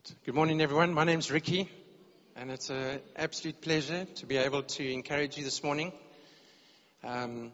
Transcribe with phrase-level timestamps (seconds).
[0.00, 0.16] Right.
[0.24, 0.94] Good morning, everyone.
[0.94, 1.68] My name's Ricky,
[2.34, 5.92] and it's an absolute pleasure to be able to encourage you this morning.
[7.04, 7.52] Um,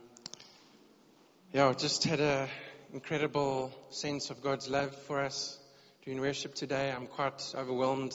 [1.53, 2.49] yeah, I just had an
[2.93, 5.59] incredible sense of God's love for us
[6.05, 6.93] during worship today.
[6.93, 8.15] I'm quite overwhelmed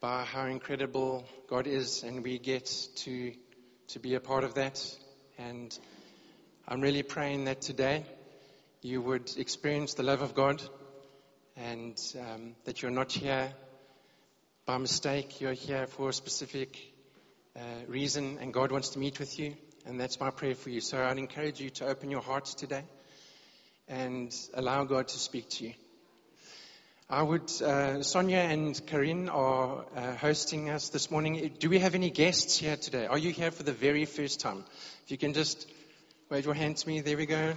[0.00, 3.34] by how incredible God is, and we get to
[3.88, 4.82] to be a part of that.
[5.38, 5.78] And
[6.66, 8.06] I'm really praying that today
[8.80, 10.62] you would experience the love of God
[11.58, 13.52] and um, that you're not here
[14.64, 15.40] by mistake.
[15.40, 16.78] You're here for a specific
[17.56, 19.54] uh, reason, and God wants to meet with you.
[19.86, 20.80] And that's my prayer for you.
[20.80, 22.84] So I'd encourage you to open your hearts today
[23.88, 25.72] and allow God to speak to you.
[27.10, 31.54] I would, uh, Sonia and Karin are uh, hosting us this morning.
[31.58, 33.06] Do we have any guests here today?
[33.06, 34.62] Are you here for the very first time?
[35.04, 35.66] If you can just
[36.30, 37.54] wave your hand to me, there we go.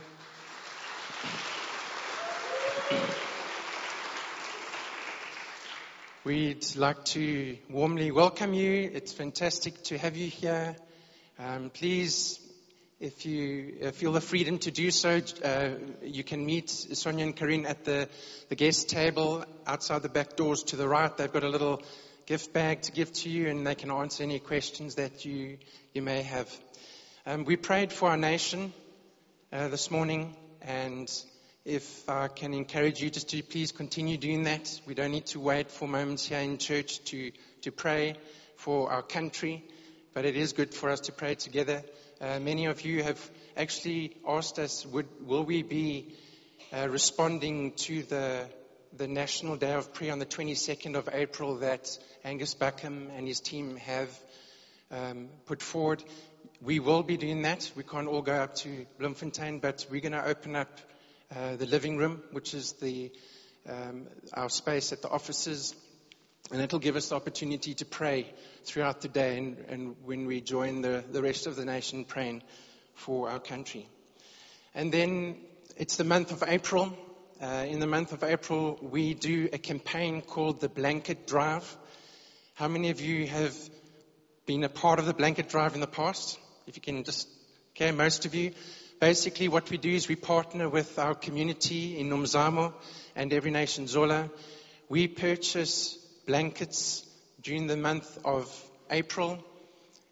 [6.24, 8.92] We'd like to warmly welcome you.
[8.94, 10.76] It's fantastic to have you here.
[11.40, 12.40] Um, please,
[13.00, 15.70] if you feel the freedom to do so, uh,
[16.04, 18.08] you can meet Sonia and Karin at the,
[18.50, 21.18] the guest table outside the back doors to the right.
[21.18, 21.82] They've got a little
[22.28, 25.58] gift bag to give to you, and they can answer any questions that you,
[25.96, 26.56] you may have.
[27.26, 28.74] Um, we prayed for our nation
[29.52, 31.12] uh, this morning, and
[31.64, 34.82] if I can encourage you just to please continue doing that.
[34.88, 37.32] We don't need to wait for moments here in church to,
[37.62, 38.16] to pray
[38.56, 39.64] for our country,
[40.16, 41.84] but it is good for us to pray together.
[42.20, 43.20] Uh, many of you have
[43.56, 46.16] actually asked us, would, will we be
[46.74, 48.48] uh, responding to the,
[48.98, 53.40] the National Day of Prayer on the 22nd of April that Angus Buchan and his
[53.40, 54.10] team have
[54.90, 56.04] um, put forward?
[56.60, 57.72] We will be doing that.
[57.76, 60.80] We can't all go up to Bloemfontein, but we're going to open up
[61.36, 63.12] uh, the living room, which is the,
[63.70, 65.76] um, our space at the offices.
[66.52, 68.34] And it'll give us the opportunity to pray
[68.66, 72.44] throughout the day and, and when we join the, the rest of the nation praying
[72.96, 73.88] for our country.
[74.76, 75.38] And then
[75.78, 76.98] it's the month of April.
[77.42, 81.78] Uh, in the month of April, we do a campaign called the Blanket Drive.
[82.56, 83.56] How many of you have
[84.46, 86.38] been a part of the Blanket Drive in the past?
[86.68, 87.28] If you can just,
[87.76, 88.52] okay, most of you.
[89.02, 92.72] Basically, what we do is we partner with our community in Nomzamo
[93.16, 94.30] and Every Nation Zola.
[94.90, 95.98] We purchase
[96.28, 97.04] blankets
[97.42, 98.48] during the month of
[98.92, 99.44] April,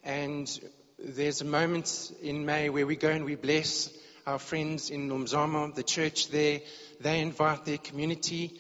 [0.04, 0.50] and
[0.98, 3.94] there's a moment in May where we go and we bless
[4.26, 6.62] our friends in Nomzamo, the church there.
[7.00, 8.60] They invite their community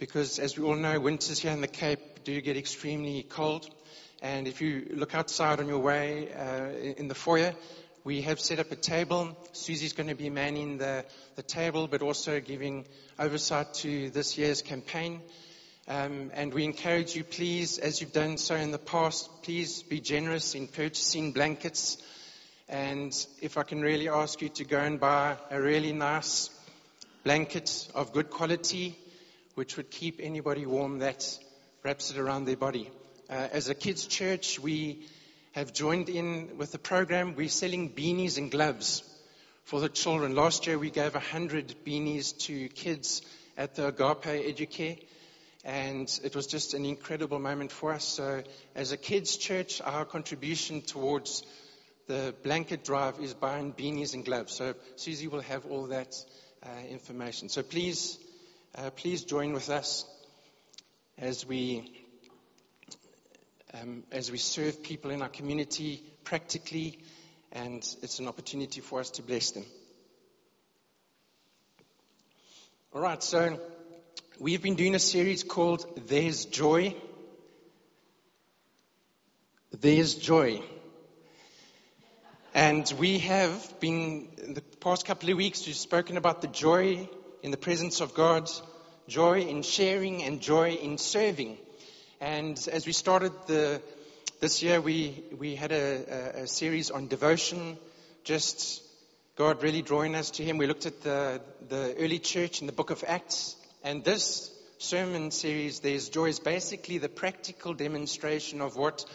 [0.00, 3.70] because, as we all know, winters here in the Cape do get extremely cold.
[4.20, 7.54] And if you look outside on your way uh, in the foyer,
[8.10, 9.38] we have set up a table.
[9.52, 11.04] Susie's going to be manning the,
[11.36, 12.84] the table, but also giving
[13.20, 15.20] oversight to this year's campaign.
[15.86, 20.00] Um, and we encourage you, please, as you've done so in the past, please be
[20.00, 21.98] generous in purchasing blankets.
[22.68, 26.50] And if I can really ask you to go and buy a really nice
[27.22, 28.98] blanket of good quality,
[29.54, 31.38] which would keep anybody warm that
[31.84, 32.90] wraps it around their body.
[33.28, 35.06] Uh, as a kids' church, we
[35.52, 37.34] have joined in with the program.
[37.34, 39.02] We're selling beanies and gloves
[39.64, 40.36] for the children.
[40.36, 43.22] Last year we gave 100 beanies to kids
[43.56, 45.02] at the Agape Educare.
[45.64, 48.04] And it was just an incredible moment for us.
[48.04, 48.42] So,
[48.74, 51.42] as a kids' church, our contribution towards
[52.06, 54.54] the blanket drive is buying beanies and gloves.
[54.54, 56.16] So, Susie will have all that
[56.62, 57.50] uh, information.
[57.50, 58.18] So, please,
[58.74, 60.06] uh, please join with us
[61.18, 61.99] as we
[63.74, 66.98] um, as we serve people in our community practically,
[67.52, 69.64] and it's an opportunity for us to bless them.
[72.92, 73.60] All right, so
[74.38, 76.94] we've been doing a series called There's Joy.
[79.80, 80.62] There's Joy.
[82.52, 87.08] And we have been, in the past couple of weeks, we've spoken about the joy
[87.44, 88.50] in the presence of God,
[89.06, 91.58] joy in sharing, and joy in serving.
[92.20, 93.80] And as we started the,
[94.40, 97.78] this year, we, we had a, a, series on devotion,
[98.24, 98.82] just
[99.36, 100.58] God really drawing us to Him.
[100.58, 101.40] We looked at the,
[101.70, 103.56] the early church in the book of Acts.
[103.82, 109.06] And this sermon series, There's Joy, is basically the practical demonstration of what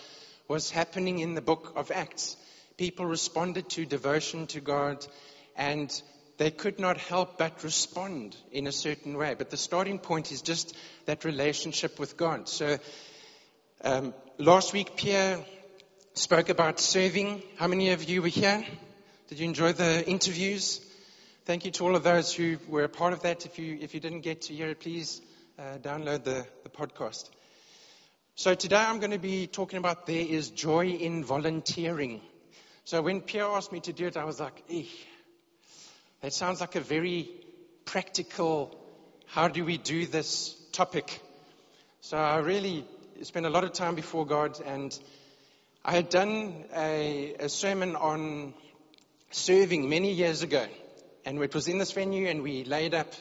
[0.47, 2.37] was happening in the book of Acts.
[2.75, 5.05] People responded to devotion to God,
[5.55, 5.91] and
[6.37, 9.35] they could not help but respond in a certain way.
[9.37, 12.49] But the starting point is just that relationship with God.
[12.49, 12.77] So
[13.83, 15.39] um, last week, Pierre
[16.13, 17.43] spoke about serving.
[17.57, 18.65] How many of you were here?
[19.27, 20.81] Did you enjoy the interviews?
[21.45, 23.45] Thank you to all of those who were a part of that.
[23.45, 25.21] If you, if you didn't get to hear it, please
[25.57, 27.29] uh, download the, the podcast.
[28.35, 32.21] So today I'm going to be talking about there is joy in volunteering.
[32.83, 34.83] So when Pierre asked me to do it, I was like, eh,
[36.25, 37.29] that sounds like a very
[37.85, 38.75] practical,
[39.27, 41.21] how do we do this topic?
[42.01, 42.83] So I really
[43.21, 44.97] spent a lot of time before God and
[45.83, 48.55] I had done a, a sermon on
[49.29, 50.65] serving many years ago.
[51.25, 53.13] And it was in this venue and we laid up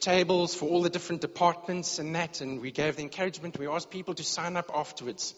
[0.00, 3.56] tables for all the different departments and that, and we gave the encouragement.
[3.56, 5.32] We asked people to sign up afterwards.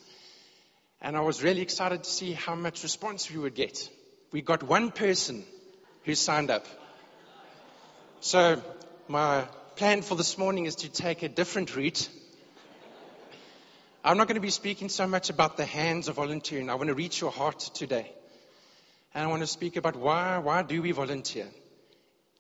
[1.03, 3.91] And I was really excited to see how much response we would get.
[4.33, 5.45] We got one person
[6.05, 6.67] who signed up.
[8.21, 8.63] So
[9.09, 9.47] my
[9.77, 12.09] plan for this morning is to take a different route.
[14.05, 16.71] I'm not going to be speaking so much about the hands of volunteering.
[16.71, 18.11] I want to reach your heart today.
[19.15, 21.47] And I want to speak about why, why do we volunteer?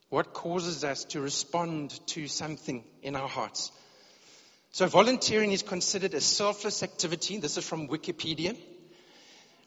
[0.08, 3.70] What causes us to respond to something in our hearts?
[4.70, 7.38] So, volunteering is considered a selfless activity.
[7.38, 8.56] This is from Wikipedia,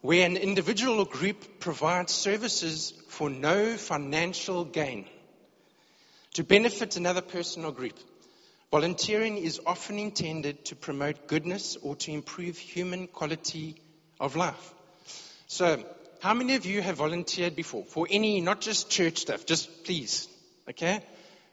[0.01, 5.06] where an individual or group provides services for no financial gain
[6.33, 7.98] to benefit another person or group.
[8.71, 13.75] Volunteering is often intended to promote goodness or to improve human quality
[14.19, 14.74] of life.
[15.48, 15.83] So,
[16.21, 20.27] how many of you have volunteered before for any, not just church stuff, just please
[20.69, 21.01] Okay?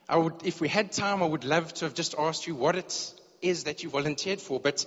[0.08, 2.76] I would, if we had time, I would love to have just asked you what
[2.76, 3.12] it
[3.42, 4.60] is that you volunteered for.
[4.60, 4.84] But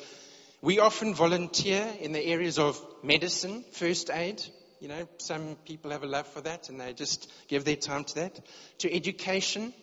[0.62, 4.44] we often volunteer in the areas of medicine, first aid.
[4.80, 8.04] You know, some people have a love for that and they just give their time
[8.04, 8.40] to that.
[8.80, 9.74] To education.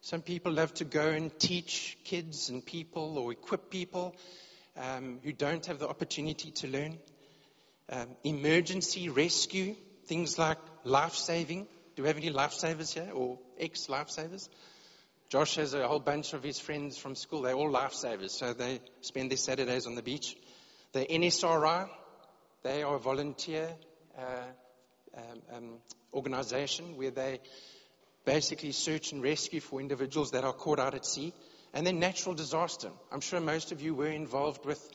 [0.00, 4.14] Some people love to go and teach kids and people or equip people
[4.78, 6.98] um, who don't have the opportunity to learn.
[7.90, 9.76] Um, emergency rescue,
[10.06, 11.66] things like life saving.
[11.96, 14.48] Do we have any lifesavers here or ex lifesavers?
[15.34, 17.42] Josh has a whole bunch of his friends from school.
[17.42, 20.36] They're all lifesavers, so they spend their Saturdays on the beach.
[20.92, 21.88] The NSRI,
[22.62, 23.68] they are a volunteer
[24.16, 24.22] uh,
[25.16, 25.70] um, um,
[26.12, 27.40] organization where they
[28.24, 31.34] basically search and rescue for individuals that are caught out at sea.
[31.72, 32.90] And then natural disaster.
[33.10, 34.88] I'm sure most of you were involved with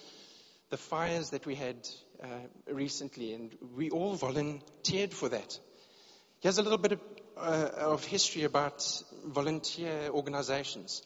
[0.69, 1.85] the fires that we had
[2.23, 2.27] uh,
[2.71, 5.59] recently, and we all volunteered for that.
[6.39, 7.01] Here's a little bit of,
[7.39, 8.85] uh, of history about
[9.25, 11.01] volunteer organizations.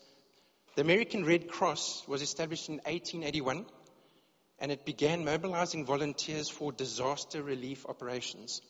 [0.76, 3.66] The American Red Cross was established in 1881
[4.60, 8.62] and it began mobilizing volunteers for disaster relief operations.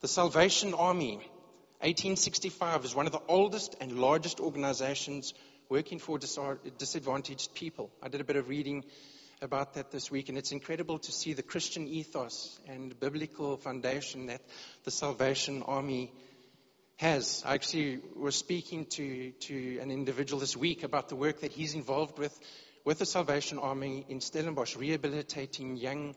[0.00, 1.14] The Salvation Army,
[1.80, 5.34] 1865, is one of the oldest and largest organizations
[5.68, 7.90] working for disadvantaged people.
[8.02, 8.84] I did a bit of reading
[9.40, 14.26] about that this week, and it's incredible to see the Christian ethos and biblical foundation
[14.26, 14.42] that
[14.84, 16.12] the Salvation Army
[16.96, 17.42] has.
[17.44, 21.74] I actually was speaking to, to an individual this week about the work that he's
[21.74, 22.38] involved with
[22.84, 26.14] with the Salvation Army in Stellenbosch, rehabilitating young,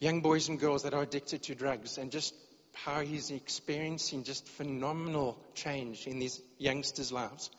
[0.00, 2.34] young boys and girls that are addicted to drugs, and just
[2.72, 7.50] how he's experiencing just phenomenal change in these youngsters' lives.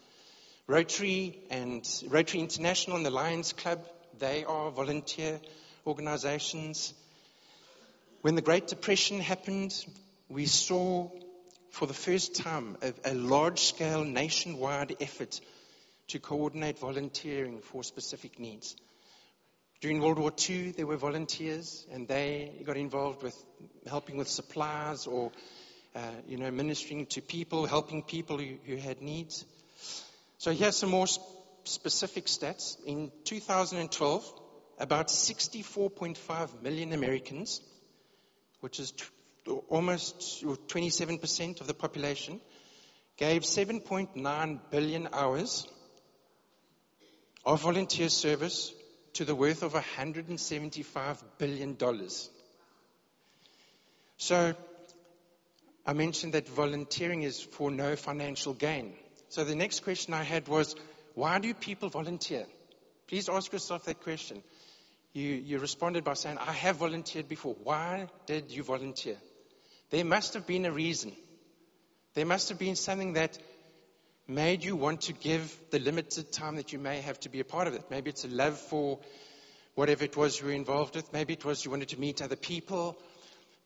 [0.65, 3.79] Rotary and Rotary International and the Lions Club
[4.19, 5.39] they are volunteer
[5.85, 6.94] organizations.
[8.21, 9.73] When the Great Depression happened,
[10.29, 11.09] we saw
[11.73, 15.41] for the first time a, a large scale nationwide effort
[16.07, 18.75] to coordinate volunteering for specific needs.
[19.81, 23.35] During World War II, there were volunteers, and they got involved with
[23.87, 25.31] helping with supplies or,
[25.95, 29.44] uh, you know, ministering to people, helping people who, who had needs.
[30.37, 31.07] So here's some more
[31.63, 32.77] specific stats.
[32.85, 34.31] In 2012,
[34.77, 37.61] about 64.5 million Americans,
[38.59, 38.94] which is
[39.69, 42.40] almost 27% of the population,
[43.18, 45.68] gave 7.9 billion hours
[47.45, 48.73] of volunteer service
[49.14, 51.78] to the worth of $175 billion.
[54.18, 54.56] So,
[55.85, 58.94] I mentioned that volunteering is for no financial gain.
[59.28, 60.76] So the next question I had was,
[61.14, 62.45] why do people volunteer?
[63.07, 64.42] Please ask yourself that question.
[65.12, 67.56] You, you responded by saying, I have volunteered before.
[67.64, 69.18] Why did you volunteer?
[69.94, 71.14] There must have been a reason.
[72.16, 73.38] There must have been something that
[74.28, 77.44] made you want to give the limited time that you may have to be a
[77.44, 77.83] part of it.
[77.92, 78.97] Maybe it's a love for
[79.76, 81.14] whatever it was you were involved with.
[81.14, 82.97] Maybe it was you wanted to meet other people.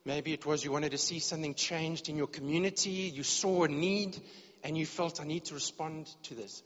[0.03, 2.89] Maybe it was you wanted to see something changed in your community.
[2.89, 4.19] You saw a need
[4.65, 6.61] and you felt, I need to respond to this.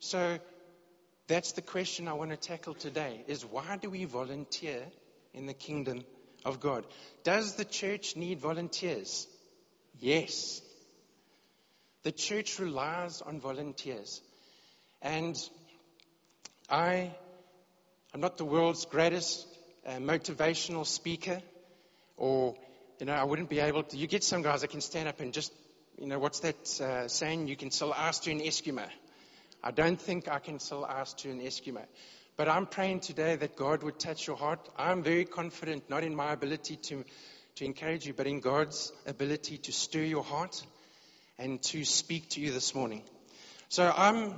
[0.00, 0.40] So
[1.28, 4.82] that's the question I want to tackle today is why do we volunteer
[5.32, 6.02] in the kingdom
[6.44, 6.84] of God?
[7.22, 9.26] Does the church need volunteers?
[9.98, 10.60] Yes.
[12.02, 14.20] The church relies on volunteers.
[15.00, 15.36] And
[16.68, 17.10] I,
[18.12, 19.46] I'm not the world's greatest
[19.86, 21.40] uh, motivational speaker,
[22.16, 22.54] or,
[23.00, 23.96] you know, I wouldn't be able to.
[23.96, 25.52] You get some guys that can stand up and just,
[25.98, 27.48] you know, what's that uh, saying?
[27.48, 28.86] You can sell ice to an Eskimo.
[29.62, 31.84] I don't think I can sell ice to an Eskimo.
[32.36, 34.68] But I'm praying today that God would touch your heart.
[34.76, 37.04] I'm very confident, not in my ability to,
[37.56, 40.60] to encourage you, but in God's ability to stir your heart
[41.38, 43.04] and to speak to you this morning.
[43.68, 44.34] So I'm,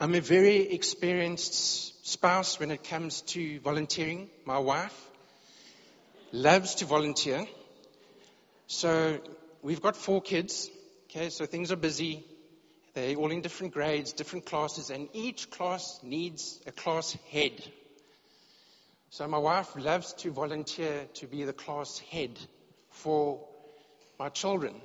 [0.00, 4.30] I'm a very experienced spouse when it comes to volunteering.
[4.46, 4.98] My wife
[6.32, 7.46] loves to volunteer.
[8.68, 9.20] So
[9.60, 10.70] we've got four kids.
[11.10, 12.24] Okay, so things are busy.
[12.96, 17.52] They're all in different grades, different classes, and each class needs a class head.
[19.10, 22.30] So my wife loves to volunteer to be the class head
[22.88, 23.46] for
[24.18, 24.76] my children.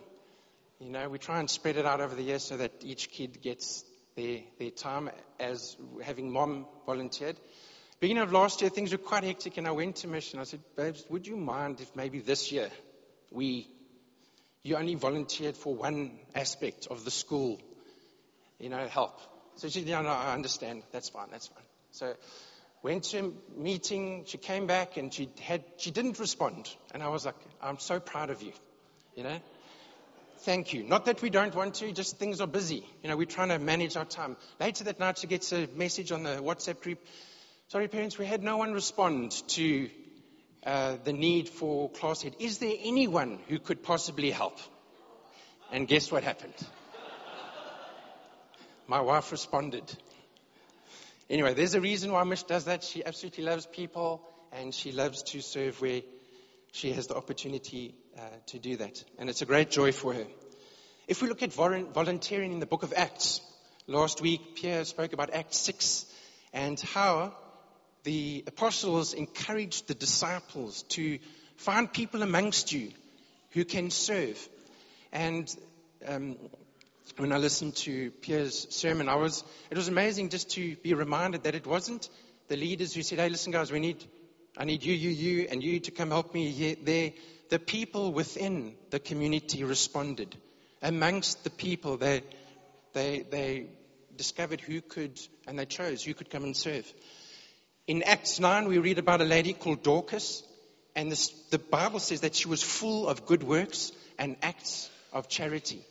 [0.82, 3.42] You know, we try and spread it out over the years so that each kid
[3.42, 3.86] gets
[4.18, 7.38] their, their time as having mom volunteered.
[8.02, 10.38] Beginning of last year, things were quite hectic, and I went to mission.
[10.38, 12.72] I said, Babes, would you mind if maybe this year
[13.32, 13.70] we,
[14.64, 17.62] you only volunteered for one aspect of the school
[18.62, 19.20] you know, help.
[19.56, 20.84] So she said, yeah, no, I understand.
[20.92, 21.28] That's fine.
[21.32, 21.64] That's fine.
[21.92, 22.14] So
[22.84, 24.24] went to a meeting.
[24.26, 26.74] She came back and she had, she didn't respond.
[26.94, 28.54] And I was like, I'm so proud of you.
[29.16, 29.38] You know,
[30.40, 30.84] thank you.
[30.84, 32.86] Not that we don't want to, just things are busy.
[33.04, 34.38] You know, we're trying to manage our time.
[34.60, 37.00] Later that night, she gets a message on the WhatsApp group.
[37.68, 39.90] Sorry, parents, we had no one respond to
[40.66, 42.36] uh, the need for class head.
[42.40, 44.58] Is there anyone who could possibly help?
[45.72, 46.54] And guess what happened?
[48.92, 49.90] My wife responded.
[51.30, 52.84] Anyway, there's a reason why Mish does that.
[52.84, 54.22] She absolutely loves people
[54.52, 56.02] and she loves to serve where
[56.74, 59.02] she has the opportunity uh, to do that.
[59.18, 60.26] And it's a great joy for her.
[61.08, 63.40] If we look at volunteering in the book of Acts,
[63.88, 66.06] last week Pierre spoke about Acts 6
[66.52, 67.34] and how
[68.04, 71.18] the apostles encouraged the disciples to
[71.56, 72.92] find people amongst you
[73.52, 74.50] who can serve.
[75.14, 75.50] And
[76.06, 76.36] um,
[77.18, 81.44] when I listened to Pierre's sermon, I was, it was amazing just to be reminded
[81.44, 82.10] that it wasn't
[82.48, 84.04] the leaders who said, hey, listen, guys, we need,
[84.58, 87.12] I need you, you, you, and you to come help me there.
[87.50, 90.36] The people within the community responded.
[90.82, 92.24] Amongst the people, they,
[92.94, 93.68] they, they
[94.16, 96.92] discovered who could, and they chose who could come and serve.
[97.88, 100.44] In Acts 9, we read about a lady called Dorcas,
[100.96, 105.28] and this, the Bible says that she was full of good works and acts of
[105.28, 105.86] charity.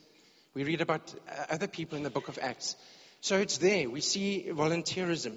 [0.54, 2.76] We read about uh, other people in the book of Acts.
[3.20, 3.88] So it's there.
[3.88, 5.36] We see volunteerism.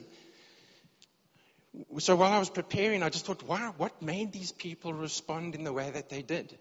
[1.99, 5.63] So while I was preparing, I just thought, wow, what made these people respond in
[5.63, 6.57] the way that they did?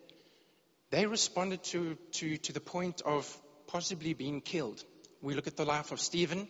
[0.90, 3.26] They responded to, to, to the point of
[3.66, 4.82] possibly being killed.
[5.22, 6.48] We look at the life of Stephen.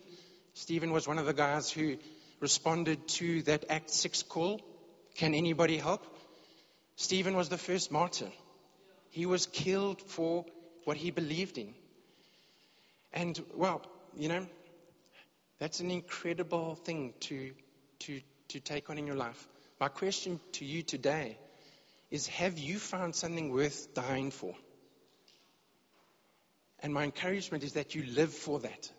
[0.53, 1.97] Stephen was one of the guys who
[2.39, 4.59] responded to that Act 6 call.
[5.15, 6.05] Can anybody help?
[6.95, 8.31] Stephen was the first martyr.
[9.09, 10.45] He was killed for
[10.83, 11.73] what he believed in.
[13.13, 13.81] And, well,
[14.17, 14.47] you know,
[15.59, 17.51] that's an incredible thing to,
[17.99, 19.47] to, to take on in your life.
[19.79, 21.37] My question to you today
[22.09, 24.53] is Have you found something worth dying for?
[26.79, 28.91] And my encouragement is that you live for that.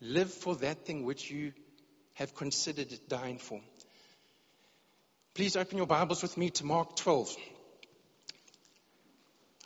[0.00, 1.52] Live for that thing which you
[2.14, 3.60] have considered dying for.
[5.34, 7.34] Please open your Bibles with me to Mark 12.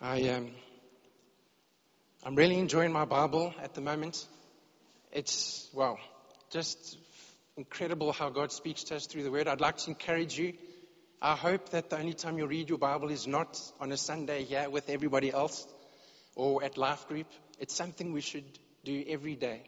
[0.00, 0.28] I.
[0.30, 0.50] Um,
[2.22, 4.26] I'm really enjoying my Bible at the moment.
[5.10, 5.96] It's, wow,
[6.50, 6.98] just
[7.56, 9.48] incredible how God speaks to us through the Word.
[9.48, 10.52] I'd like to encourage you.
[11.22, 14.44] I hope that the only time you read your Bible is not on a Sunday
[14.44, 15.66] here with everybody else
[16.36, 17.26] or at Life Group.
[17.58, 18.44] It's something we should
[18.84, 19.62] do every day.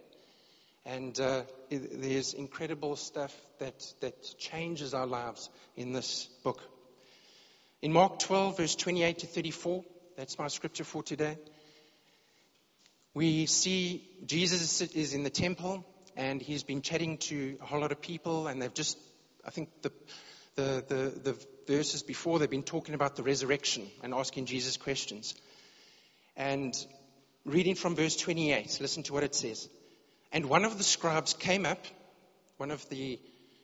[0.85, 6.61] And uh, there's incredible stuff that, that changes our lives in this book.
[7.81, 9.85] In Mark 12, verse 28 to 34,
[10.19, 11.39] that's my scripture for today
[13.15, 15.85] we see Jesus is in the temple
[16.17, 18.99] and he's been chatting to a whole lot of people, and they've just,
[19.47, 19.93] I think the,
[20.57, 25.35] the, the, the verses before, they've been talking about the resurrection and asking Jesus questions.
[26.37, 26.75] And
[27.45, 29.69] reading from verse 28, listen to what it says.
[30.33, 31.85] And one of the scribes came up,
[32.57, 33.19] one of the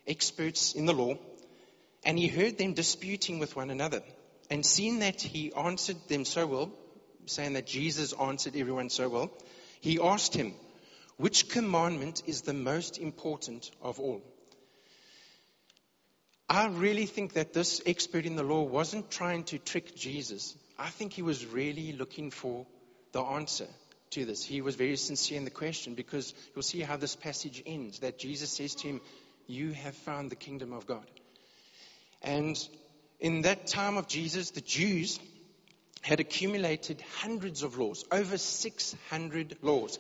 [0.07, 1.14] experts in the law,
[2.05, 4.02] and he heard them disputing with one another.
[4.50, 6.73] And seeing that he answered them so well,
[7.28, 9.30] saying that Jesus answered everyone so well,
[9.80, 10.54] he asked him,
[11.16, 14.23] Which commandment is the most important of all?
[16.49, 20.56] I really think that this expert in the law wasn't trying to trick Jesus.
[20.78, 22.66] I think he was really looking for
[23.12, 23.66] the answer
[24.11, 24.42] to this.
[24.42, 28.18] He was very sincere in the question because you'll see how this passage ends that
[28.18, 29.00] Jesus says to him,
[29.47, 31.06] you have found the kingdom of God.
[32.23, 32.56] And
[33.20, 35.18] in that time of Jesus, the Jews
[36.02, 39.99] had accumulated hundreds of laws, over 600 laws.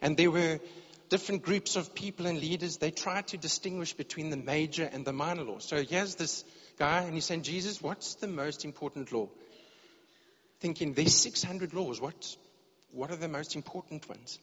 [0.00, 0.60] And there were
[1.08, 2.76] different groups of people and leaders.
[2.76, 5.64] They tried to distinguish between the major and the minor laws.
[5.64, 6.44] So here's this
[6.78, 9.28] guy, and he's saying, Jesus, what's the most important law?
[10.60, 12.00] Thinking, there's 600 laws.
[12.00, 12.36] What,
[12.92, 14.38] what are the most important ones?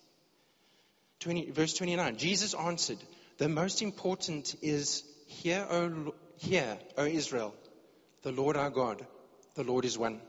[1.20, 2.18] 20, verse 29.
[2.18, 3.00] Jesus answered,
[3.38, 7.56] The most important is, Hear, O, hear, o Israel,
[8.22, 9.06] the Lord our God,
[9.56, 10.22] the Lord is one.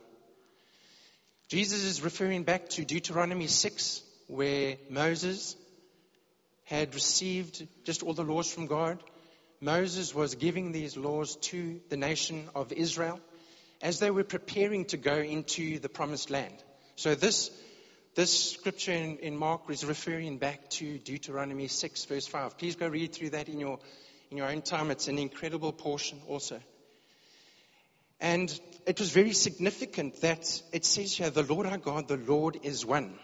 [1.49, 5.55] Jesus is referring back to Deuteronomy 6, where Moses
[6.65, 9.01] had received just all the laws from God.
[9.61, 13.21] Moses was giving these laws to the nation of Israel
[13.81, 16.65] as they were preparing to go into the promised land.
[16.97, 17.53] So this,
[18.17, 22.59] this scripture in, in Mark is referring back to Deuteronomy 6 verse 5.
[22.59, 23.79] Please go read through that in your,
[24.33, 24.91] in your own time.
[24.91, 26.59] It's an incredible portion also.
[28.21, 32.59] And it was very significant that it says here, the Lord our God, the Lord
[32.63, 33.19] is one.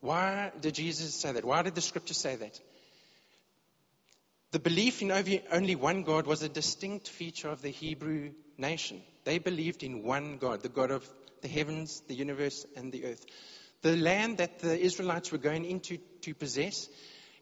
[0.00, 1.44] Why did Jesus say that?
[1.44, 2.60] Why did the scripture say that?
[4.52, 5.10] The belief in
[5.50, 9.02] only one God was a distinct feature of the Hebrew nation.
[9.24, 11.08] They believed in one God, the God of
[11.42, 13.24] the heavens, the universe, and the earth.
[13.82, 16.88] The land that the Israelites were going into to possess,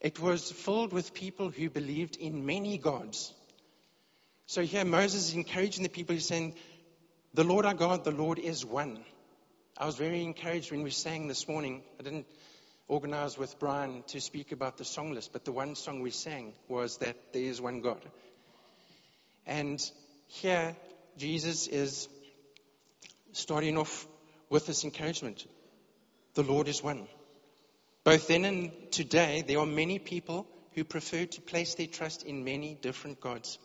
[0.00, 3.34] it was filled with people who believed in many gods.
[4.52, 6.52] So here Moses is encouraging the people, he's saying,
[7.32, 9.02] The Lord our God, the Lord is one.
[9.78, 11.82] I was very encouraged when we sang this morning.
[11.98, 12.26] I didn't
[12.86, 16.52] organize with Brian to speak about the song list, but the one song we sang
[16.68, 18.02] was that there is one God.
[19.46, 19.80] And
[20.26, 20.76] here,
[21.16, 22.10] Jesus is
[23.32, 24.06] starting off
[24.50, 25.46] with this encouragement.
[26.34, 27.08] The Lord is one.
[28.04, 32.44] Both then and today, there are many people who prefer to place their trust in
[32.44, 33.58] many different gods.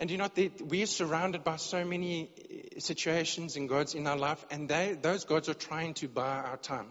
[0.00, 0.30] And you know,
[0.66, 2.30] we are surrounded by so many
[2.78, 6.56] situations and gods in our life, and they, those gods are trying to buy our
[6.56, 6.86] time.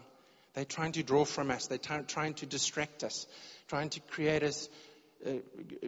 [0.54, 1.66] They're trying to draw from us.
[1.66, 3.26] They're t- trying to distract us,
[3.66, 4.68] trying to create us,
[5.26, 5.32] uh,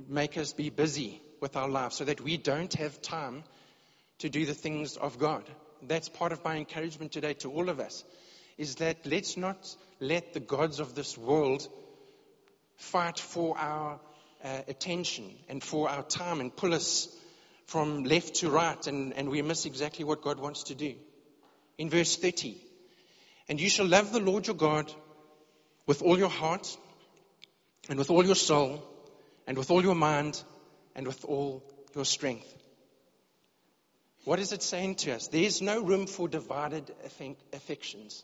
[0.08, 3.44] make us be busy with our lives so that we don't have time
[4.18, 5.44] to do the things of God.
[5.80, 8.02] That's part of my encouragement today to all of us
[8.58, 11.68] is that let's not let the gods of this world
[12.78, 14.00] fight for our
[14.44, 17.08] uh, attention and for our time and pull us
[17.66, 20.94] from left to right and, and we miss exactly what God wants to do.
[21.78, 22.56] In verse 30,
[23.48, 24.92] and you shall love the Lord your God
[25.86, 26.76] with all your heart
[27.88, 28.82] and with all your soul
[29.46, 30.42] and with all your mind
[30.94, 31.62] and with all
[31.94, 32.46] your strength.
[34.24, 35.28] What is it saying to us?
[35.28, 36.94] There is no room for divided
[37.52, 38.22] affections.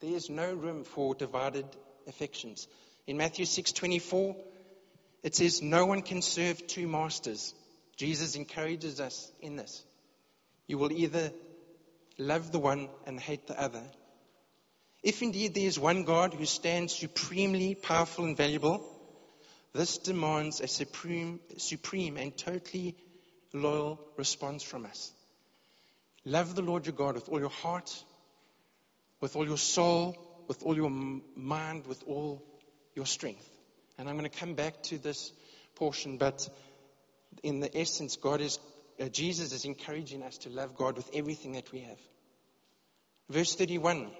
[0.00, 1.66] There is no room for divided
[2.06, 2.66] affections.
[3.06, 4.36] In Matthew 6:24,
[5.22, 7.54] it says, "No one can serve two masters."
[7.96, 9.84] Jesus encourages us in this.
[10.66, 11.32] You will either
[12.18, 13.82] love the one and hate the other,
[15.02, 18.84] if indeed there is one God who stands supremely powerful and valuable,
[19.72, 22.96] this demands a supreme, supreme and totally
[23.52, 25.12] loyal response from us.
[26.24, 27.90] Love the Lord your God with all your heart,
[29.20, 30.16] with all your soul,
[30.48, 32.42] with all your mind, with all
[32.94, 33.48] your strength.
[33.98, 35.32] And I'm going to come back to this
[35.74, 36.48] portion, but
[37.42, 38.58] in the essence, God is,
[39.00, 41.98] uh, Jesus is encouraging us to love God with everything that we have.
[43.28, 44.10] Verse 31.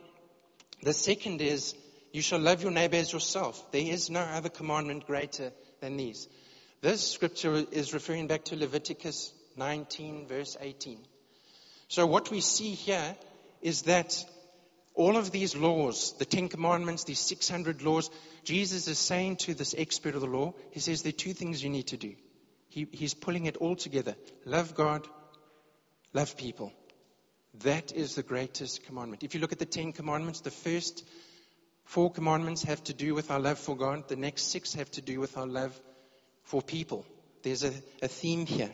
[0.82, 1.74] The second is,
[2.12, 3.72] you shall love your neighbor as yourself.
[3.72, 6.28] There is no other commandment greater than these.
[6.80, 10.98] This scripture is referring back to Leviticus 19, verse 18.
[11.88, 13.16] So what we see here
[13.62, 14.24] is that
[14.98, 18.10] all of these laws, the Ten Commandments, these 600 laws,
[18.42, 21.62] Jesus is saying to this expert of the law, he says there are two things
[21.62, 22.16] you need to do.
[22.68, 24.16] He, he's pulling it all together.
[24.44, 25.06] Love God,
[26.12, 26.72] love people.
[27.60, 29.22] That is the greatest commandment.
[29.22, 31.06] If you look at the Ten Commandments, the first
[31.84, 35.00] four commandments have to do with our love for God, the next six have to
[35.00, 35.80] do with our love
[36.42, 37.06] for people.
[37.44, 38.72] There's a, a theme here.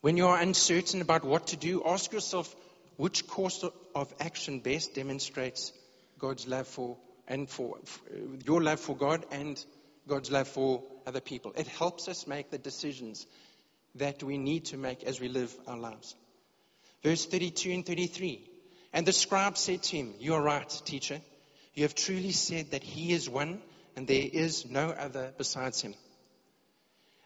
[0.00, 2.52] When you are uncertain about what to do, ask yourself
[3.00, 5.72] which course of action best demonstrates
[6.18, 7.78] God's love for and for,
[8.44, 9.64] your love for God and
[10.06, 11.54] God's love for other people.
[11.56, 13.26] It helps us make the decisions
[13.94, 16.14] that we need to make as we live our lives.
[17.02, 18.46] Verse 32 and 33.
[18.92, 21.22] And the scribe said to him, You are right, teacher.
[21.72, 23.62] You have truly said that he is one
[23.96, 25.94] and there is no other besides him.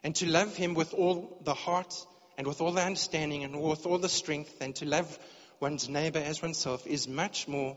[0.05, 1.95] And to love him with all the heart
[2.39, 5.19] and with all the understanding and with all the strength and to love
[5.61, 7.77] one's neighbor as oneself is much more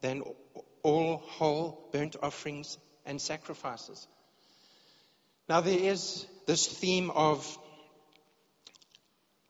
[0.00, 0.22] than
[0.82, 4.06] all whole burnt offerings and sacrifices.
[5.48, 7.58] Now, there is this theme of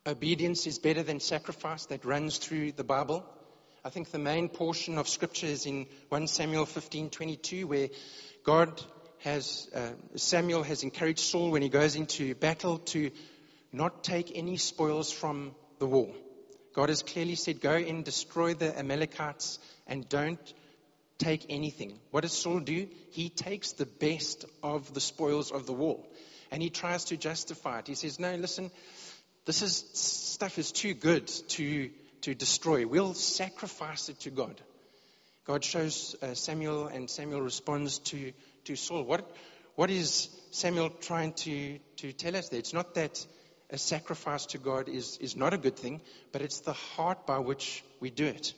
[0.07, 3.25] obedience is better than sacrifice that runs through the Bible.
[3.85, 7.89] I think the main portion of scripture is in 1 Samuel 15:22 where
[8.45, 8.83] God
[9.19, 13.11] has uh, Samuel has encouraged Saul when he goes into battle to
[13.73, 16.13] not take any spoils from the war.
[16.75, 20.55] God has clearly said, Go in, destroy the Amalekites and don't
[21.19, 21.99] take anything.
[22.11, 22.89] What does Saul do?
[23.11, 26.01] He takes the best of the spoils of the war
[26.53, 27.89] and he tries to justify it.
[27.89, 28.71] He says, No, listen,
[29.47, 32.87] this is, stuff is too good to, to destroy.
[32.87, 34.61] We'll sacrifice it to God.
[35.45, 38.33] God shows uh, Samuel, and Samuel responds to,
[38.67, 39.03] to Saul.
[39.03, 39.29] What,
[39.75, 42.61] what is Samuel trying to, to tell us there?
[42.61, 43.27] It's not that
[43.73, 47.39] a sacrifice to God is, is not a good thing, but it's the heart by
[47.39, 48.53] which we do it.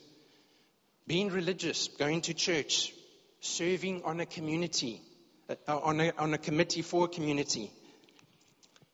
[1.06, 2.92] Being religious, going to church,
[3.40, 5.00] serving on a community,
[5.48, 7.70] uh, on, a, on a committee for a community,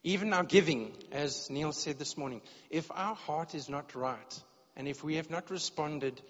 [0.03, 4.41] even our giving, as Neil said this morning, if our heart is not right,
[4.77, 6.21] and if we have not responded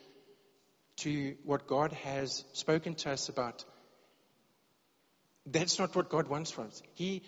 [0.99, 3.65] to what God has spoken to us about,
[5.47, 6.83] that's not what God wants from us.
[6.95, 7.23] He,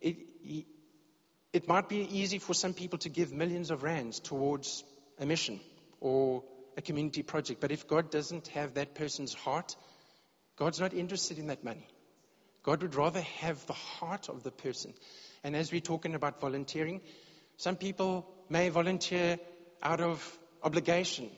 [0.00, 0.66] it, he,
[1.52, 4.84] it might be easy for some people to give millions of rands towards
[5.18, 5.60] a mission
[6.00, 6.44] or
[6.76, 9.74] a community project, but if God doesn't have that person's heart,
[10.56, 11.86] God's not interested in that money.
[12.62, 14.92] God would rather have the heart of the person.
[15.42, 17.00] And as we're talking about volunteering,
[17.56, 19.38] some people may volunteer
[19.82, 21.30] out of obligation.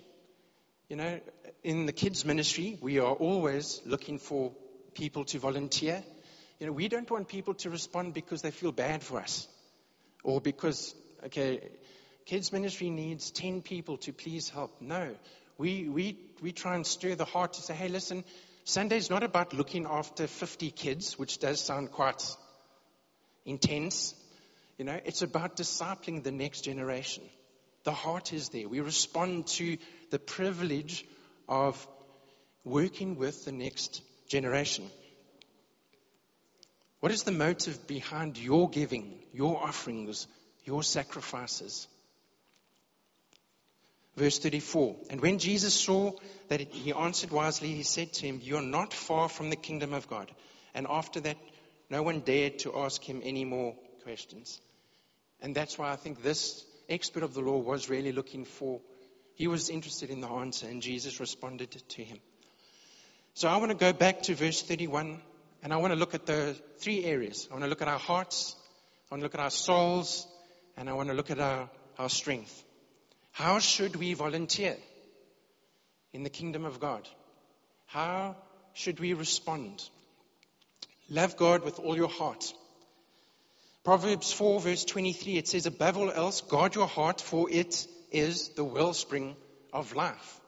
[0.88, 1.20] You know,
[1.62, 4.52] in the kids' ministry, we are always looking for
[4.94, 6.02] people to volunteer.
[6.58, 9.46] You know, we don't want people to respond because they feel bad for us
[10.22, 10.94] or because,
[11.26, 11.60] okay,
[12.26, 14.80] kids ministry needs 10 people to please help.
[14.80, 15.14] No,
[15.58, 18.24] we, we, we try and stir the heart to say, hey, listen,
[18.64, 22.22] Sunday's not about looking after 50 kids, which does sound quite
[23.44, 24.14] intense.
[24.78, 27.24] You know, it's about discipling the next generation.
[27.84, 28.68] The heart is there.
[28.68, 29.76] We respond to
[30.10, 31.04] the privilege
[31.48, 31.86] of
[32.64, 34.84] working with the next generation.
[37.00, 40.26] What is the motive behind your giving, your offerings,
[40.64, 41.88] your sacrifices?
[44.16, 46.12] Verse 34 And when Jesus saw
[46.48, 49.94] that he answered wisely, he said to him, You are not far from the kingdom
[49.94, 50.30] of God.
[50.74, 51.38] And after that,
[51.88, 54.60] no one dared to ask him any more questions.
[55.40, 58.80] And that's why I think this expert of the law was really looking for,
[59.34, 62.18] he was interested in the answer, and Jesus responded to him.
[63.32, 65.22] So I want to go back to verse 31
[65.62, 67.48] and I want to look at the three areas.
[67.50, 68.56] I want to look at our hearts,
[69.10, 70.26] I want to look at our souls,
[70.76, 71.68] and I want to look at our,
[71.98, 72.64] our strength.
[73.32, 74.76] How should we volunteer
[76.12, 77.08] in the kingdom of God?
[77.86, 78.36] How
[78.72, 79.82] should we respond?
[81.08, 82.52] Love God with all your heart.
[83.82, 88.50] Proverbs 4, verse 23, it says, Above all else, guard your heart, for it is
[88.50, 89.36] the wellspring
[89.72, 90.39] of life.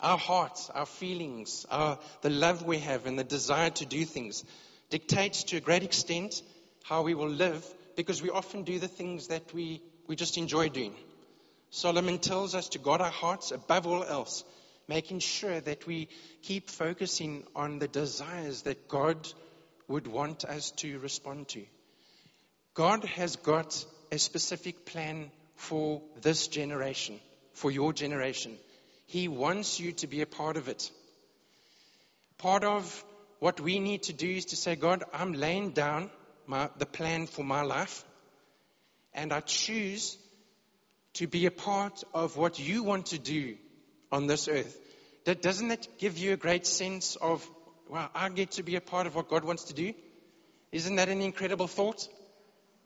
[0.00, 4.44] Our hearts, our feelings, our, the love we have and the desire to do things
[4.90, 6.42] dictates to a great extent
[6.84, 7.64] how we will live
[7.96, 10.94] because we often do the things that we, we just enjoy doing.
[11.70, 14.44] Solomon tells us to guard our hearts above all else,
[14.86, 16.08] making sure that we
[16.42, 19.26] keep focusing on the desires that God
[19.88, 21.64] would want us to respond to.
[22.74, 27.18] God has got a specific plan for this generation,
[27.54, 28.56] for your generation.
[29.06, 30.90] He wants you to be a part of it.
[32.38, 33.04] Part of
[33.38, 36.10] what we need to do is to say, God, I'm laying down
[36.46, 38.04] my, the plan for my life,
[39.14, 40.18] and I choose
[41.14, 43.56] to be a part of what you want to do
[44.12, 44.78] on this earth.
[45.24, 47.48] That, doesn't that give you a great sense of,
[47.88, 49.94] wow, I get to be a part of what God wants to do?
[50.72, 52.08] Isn't that an incredible thought?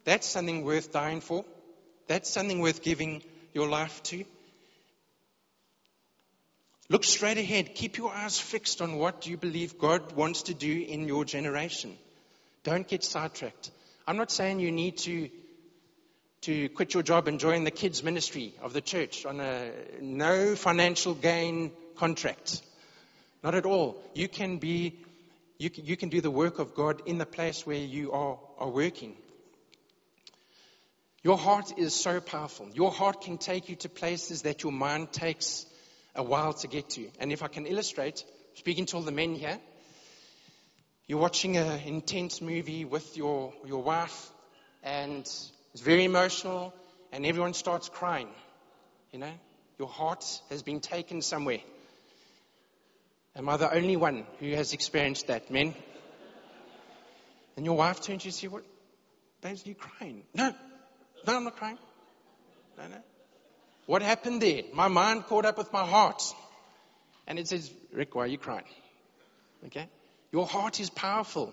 [0.05, 1.45] That's something worth dying for.
[2.07, 4.25] That's something worth giving your life to.
[6.90, 7.76] Look straight ahead.
[7.76, 11.96] Keep your eyes fixed on what you believe God wants to do in your generation.
[12.64, 13.70] Don't get sidetracked.
[14.09, 15.31] I'm not saying you need to,
[16.40, 20.57] to quit your job and join the kids' ministry of the church on a no
[20.57, 22.61] financial gain contract.
[23.44, 24.03] Not at all.
[24.12, 24.98] You can be,
[25.59, 28.37] you can, you can do the work of God in the place where you are,
[28.59, 29.14] are working.
[31.22, 32.68] Your heart is so powerful.
[32.74, 35.66] Your heart can take you to places that your mind takes
[36.14, 37.09] a while to get to.
[37.18, 39.59] And if I can illustrate, speaking to all the men here,
[41.07, 44.31] you're watching an intense movie with your, your wife,
[44.83, 46.73] and it's very emotional,
[47.12, 48.29] and everyone starts crying.
[49.12, 49.33] You know,
[49.79, 51.61] your heart has been taken somewhere.
[53.37, 55.75] Am I the only one who has experienced that, men?
[57.57, 58.64] And your wife turns to you and says, What?
[59.40, 60.23] Babes, are you crying?
[60.35, 60.55] No.
[61.27, 61.79] No, I'm not crying.
[62.79, 62.96] No, no.
[63.90, 64.62] What happened there?
[64.72, 66.22] My mind caught up with my heart.
[67.26, 68.62] And it says, Rick, why are you crying?
[69.66, 69.88] Okay?
[70.31, 71.53] Your heart is powerful.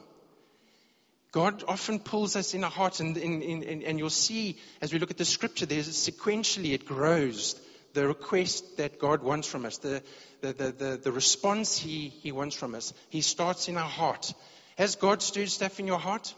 [1.32, 5.10] God often pulls us in our heart, and, and, and, you'll see as we look
[5.10, 7.60] at the scripture, there's sequentially it grows
[7.94, 10.04] the request that God wants from us, the,
[10.42, 12.94] the, the, the, the response he, he wants from us.
[13.10, 14.32] He starts in our heart.
[14.78, 16.36] Has God stirred stuff in your heart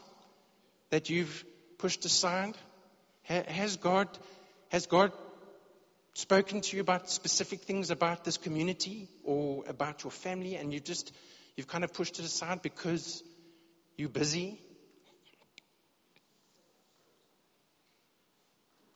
[0.88, 1.44] that you've
[1.76, 2.56] pushed aside?
[3.24, 4.08] Has God,
[4.70, 5.12] has God
[6.14, 10.80] spoken to you about specific things about this community or about your family and you
[10.80, 11.12] just,
[11.56, 13.22] you've kind of pushed it aside because
[13.96, 14.60] you're busy?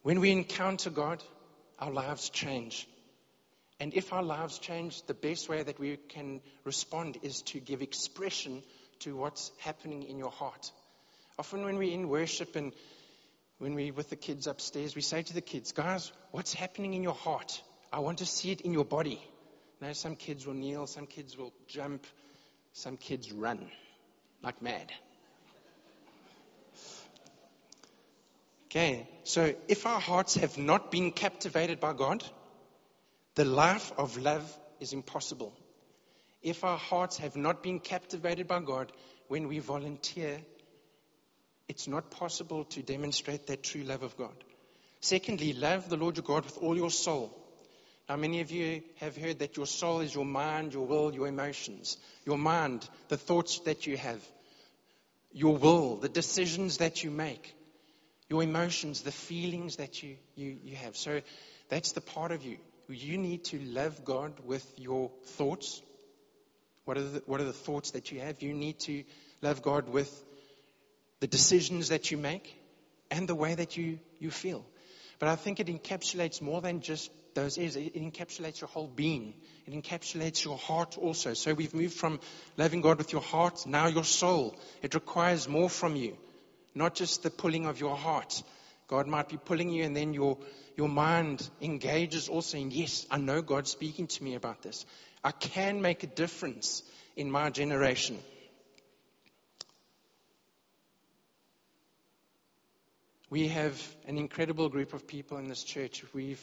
[0.03, 1.23] When we encounter God,
[1.79, 2.87] our lives change.
[3.81, 7.83] And if our lives change, the best way that we can respond is to give
[7.83, 8.63] expression
[9.01, 10.71] to what's happening in your heart.
[11.39, 12.73] Often when we're in worship and
[13.65, 17.03] when we're with the kids upstairs, we say to the kids, guys, what's happening in
[17.03, 17.63] your heart?
[17.91, 19.19] I want to see it in your body.
[19.81, 22.07] Now, some kids will kneel, some kids will jump,
[22.75, 23.71] some kids run
[24.43, 24.93] like mad.
[28.67, 32.23] Okay, so if our hearts have not been captivated by God,
[33.35, 34.45] the life of love
[34.79, 35.55] is impossible.
[36.43, 38.93] If our hearts have not been captivated by God,
[39.29, 40.43] when we volunteer,
[41.69, 44.35] it's not possible to demonstrate that true love of God.
[45.01, 47.37] Secondly, love the Lord your God with all your soul.
[48.09, 51.27] Now, many of you have heard that your soul is your mind, your will, your
[51.27, 51.97] emotions.
[52.27, 54.23] Your mind, the thoughts that you have.
[55.33, 57.55] Your will, the decisions that you make
[58.29, 60.97] your emotions, the feelings that you, you, you have.
[60.97, 61.21] So
[61.69, 62.57] that's the part of you.
[62.89, 65.83] You need to love God with your thoughts.
[66.85, 68.43] What are, the, what are the thoughts that you have?
[68.43, 69.05] You need to
[69.41, 70.24] love God with
[71.21, 72.61] the decisions that you make
[73.11, 74.65] and the way that you, you feel.
[75.19, 77.77] But I think it encapsulates more than just those ears.
[77.77, 79.35] It encapsulates your whole being.
[79.67, 81.35] It encapsulates your heart also.
[81.35, 82.21] So we've moved from
[82.57, 84.57] loving God with your heart, now your soul.
[84.83, 86.17] It requires more from you
[86.75, 88.43] not just the pulling of your heart.
[88.89, 90.37] God might be pulling you, and then your,
[90.77, 94.85] your mind engages also in, yes, I know God's speaking to me about this.
[95.23, 96.83] I can make a difference
[97.17, 98.19] in my generation.
[103.31, 106.05] We have an incredible group of people in this church.
[106.13, 106.43] We've,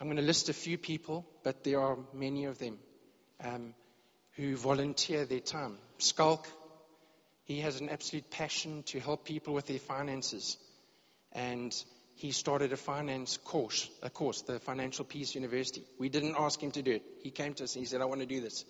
[0.00, 2.78] I'm going to list a few people, but there are many of them
[3.44, 3.74] um,
[4.36, 5.78] who volunteer their time.
[5.98, 6.48] Skulk
[7.44, 10.56] he has an absolute passion to help people with their finances.
[11.32, 11.74] And
[12.14, 15.84] he started a finance course, a course, the Financial Peace University.
[15.98, 17.02] We didn't ask him to do it.
[17.22, 18.64] He came to us and he said, I want to do this.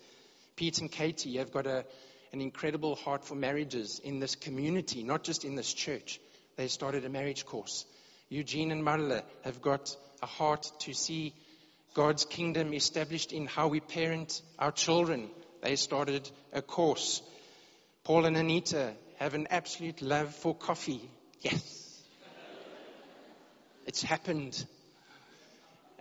[0.55, 1.85] Pete and Katie have got a,
[2.31, 6.19] an incredible heart for marriages in this community, not just in this church.
[6.55, 7.85] They started a marriage course.
[8.29, 11.33] Eugene and Marla have got a heart to see
[11.93, 15.29] God's kingdom established in how we parent our children.
[15.61, 17.21] They started a course.
[18.03, 21.09] Paul and Anita have an absolute love for coffee.
[21.41, 22.01] Yes.
[23.85, 24.65] It's happened.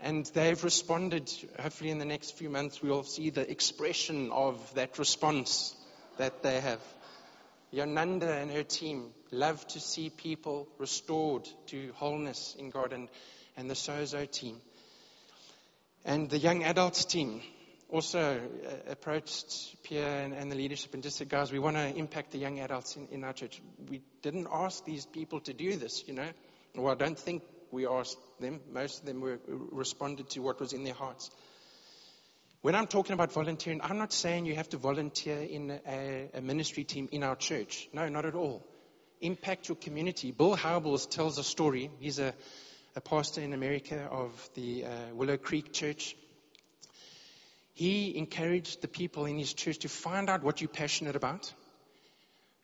[0.01, 1.31] And they've responded.
[1.61, 5.77] Hopefully, in the next few months, we'll see the expression of that response
[6.19, 6.81] that they have.
[7.72, 13.08] Yonanda and her team love to see people restored to wholeness in God, and,
[13.56, 14.56] and the Sozo team.
[16.04, 17.40] And the young adults team,
[17.88, 21.94] also uh, approached Pierre and, and, the leadership and just said, guys, we want to
[21.94, 23.61] impact the young adults in, in, our church.
[23.88, 26.28] We didn't ask these people to do this, you know.
[26.74, 28.61] Well, I don't think we asked them.
[28.72, 31.30] Most of them were responded to what was in their hearts.
[32.62, 36.40] When I'm talking about volunteering, I'm not saying you have to volunteer in a, a
[36.40, 37.88] ministry team in our church.
[37.92, 38.66] No, not at all.
[39.20, 40.33] Impact your community.
[40.33, 41.90] Bill Hybels tells a story.
[41.98, 42.33] He's a,
[42.96, 46.16] a pastor in America of the uh, Willow Creek Church
[47.75, 51.53] he encouraged the people in his church to find out what you're passionate about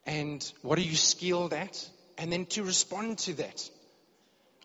[0.05, 3.69] and what are you skilled at, and then to respond to that.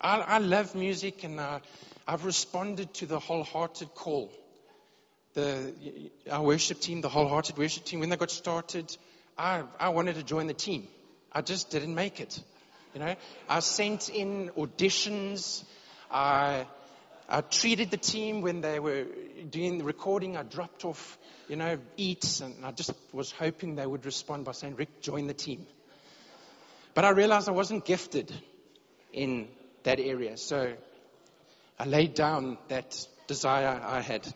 [0.00, 1.60] I, I love music and uh,
[2.06, 4.32] I've responded to the wholehearted call.
[5.34, 5.74] The,
[6.30, 8.96] our worship team, the wholehearted worship team, when they got started,
[9.36, 10.86] I, I wanted to join the team.
[11.32, 12.40] I just didn't make it.
[12.94, 13.16] You know,
[13.48, 15.64] I sent in auditions.
[16.10, 16.66] I
[17.28, 19.06] I treated the team when they were
[19.48, 20.36] doing the recording.
[20.36, 21.18] I dropped off,
[21.48, 25.26] you know, eats, and I just was hoping they would respond by saying, Rick, join
[25.26, 25.66] the team.
[26.92, 28.32] But I realized I wasn't gifted
[29.12, 29.48] in
[29.84, 30.74] that area, so
[31.78, 34.26] I laid down that desire I had.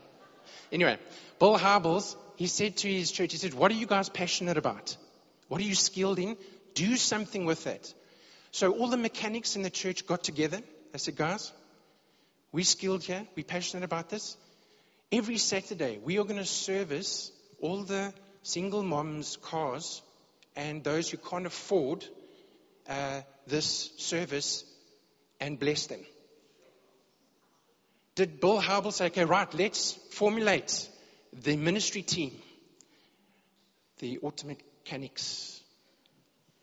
[0.72, 0.98] Anyway,
[1.38, 4.96] Bill Hybels, he said to his church, he said, What are you guys passionate about?
[5.48, 6.36] What are you skilled in?
[6.74, 7.94] Do something with it.
[8.50, 10.60] So all the mechanics in the church got together.
[10.92, 11.52] They said, guys,
[12.52, 13.26] we're skilled here.
[13.36, 14.36] We're passionate about this.
[15.10, 20.02] Every Saturday, we are going to service all the single moms' cars
[20.56, 22.04] and those who can't afford
[22.88, 24.64] uh, this service
[25.40, 26.00] and bless them.
[28.18, 30.88] Did Bill Hybels say, okay, right, let's formulate
[31.32, 32.32] the ministry team,
[34.00, 35.60] the auto mechanics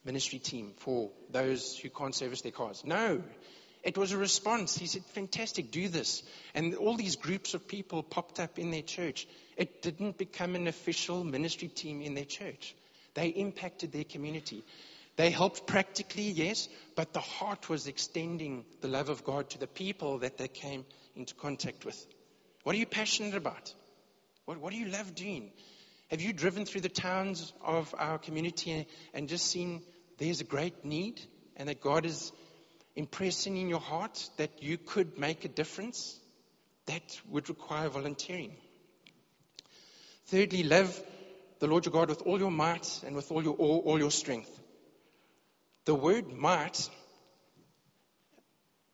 [0.04, 2.84] ministry team for those who can't service their cars?
[2.84, 3.24] No.
[3.84, 4.78] It was a response.
[4.78, 6.24] He said, fantastic, do this.
[6.54, 9.26] And all these groups of people popped up in their church.
[9.56, 12.76] It didn't become an official ministry team in their church.
[13.14, 14.66] They impacted their community.
[15.16, 19.68] They helped practically, yes, but the heart was extending the love of God to the
[19.68, 22.06] people that they came into contact with.
[22.64, 23.74] What are you passionate about?
[24.46, 25.52] What, what do you love doing?
[26.10, 29.82] Have you driven through the towns of our community and just seen
[30.18, 31.22] there's a great need
[31.56, 32.32] and that God is
[32.96, 36.20] impressing in your heart that you could make a difference,
[36.86, 38.56] that would require volunteering.
[40.28, 41.02] Thirdly, love
[41.60, 44.12] the Lord your God with all your might and with all your, all, all your
[44.12, 44.50] strength.
[45.86, 46.90] The word might,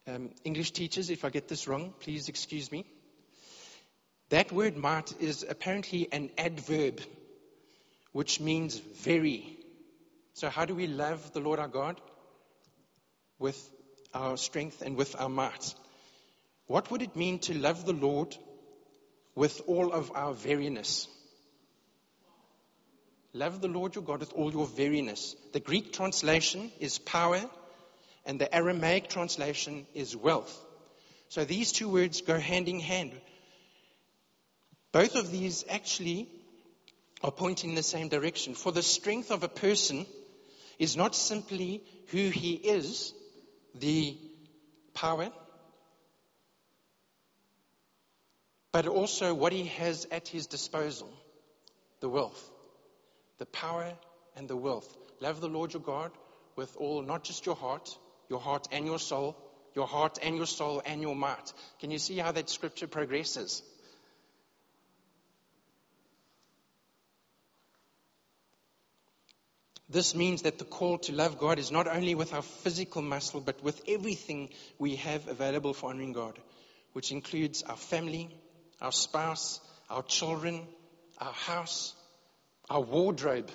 [0.07, 2.85] um, English teachers, if I get this wrong, please excuse me.
[4.27, 6.99] That word might is apparently an adverb,
[8.11, 9.57] which means very.
[10.33, 12.01] So, how do we love the Lord our God?
[13.39, 13.57] With
[14.13, 15.73] our strength and with our might.
[16.67, 18.35] What would it mean to love the Lord
[19.33, 21.07] with all of our veryness?
[23.33, 25.35] Love the Lord your God with all your veriness.
[25.53, 27.41] The Greek translation is power,
[28.25, 30.53] and the Aramaic translation is wealth.
[31.29, 33.13] So these two words go hand in hand.
[34.91, 36.27] Both of these actually
[37.23, 38.53] are pointing in the same direction.
[38.53, 40.05] For the strength of a person
[40.77, 43.13] is not simply who he is,
[43.75, 44.17] the
[44.93, 45.31] power,
[48.73, 51.09] but also what he has at his disposal,
[52.01, 52.49] the wealth,
[53.41, 53.91] the power
[54.35, 54.95] and the wealth.
[55.19, 56.11] Love the Lord your God
[56.55, 57.89] with all, not just your heart,
[58.29, 59.35] your heart and your soul,
[59.75, 61.51] your heart and your soul and your might.
[61.79, 63.63] Can you see how that scripture progresses?
[69.89, 73.41] This means that the call to love God is not only with our physical muscle,
[73.41, 76.37] but with everything we have available for honoring God,
[76.93, 78.29] which includes our family,
[78.79, 80.67] our spouse, our children,
[81.17, 81.95] our house,
[82.69, 83.51] our wardrobe.